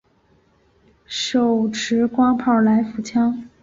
[1.05, 3.47] 手持式光炮来福枪。